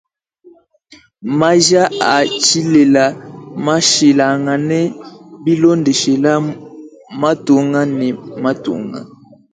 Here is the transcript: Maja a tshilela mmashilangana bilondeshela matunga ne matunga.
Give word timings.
Maja 1.39 1.83
a 2.13 2.13
tshilela 2.43 3.03
mmashilangana 3.15 4.79
bilondeshela 5.43 6.31
matunga 7.21 7.81
ne 7.97 8.07
matunga. 8.43 8.99